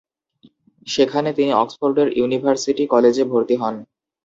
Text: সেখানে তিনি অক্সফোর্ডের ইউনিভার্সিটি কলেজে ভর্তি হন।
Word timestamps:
সেখানে 0.87 1.29
তিনি 1.37 1.51
অক্সফোর্ডের 1.55 2.07
ইউনিভার্সিটি 2.19 2.83
কলেজে 2.93 3.23
ভর্তি 3.31 3.55
হন। 3.61 3.75